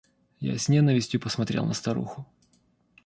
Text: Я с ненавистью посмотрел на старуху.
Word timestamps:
Я 0.39 0.57
с 0.57 0.67
ненавистью 0.67 1.19
посмотрел 1.21 1.63
на 1.67 1.75
старуху. 1.75 2.25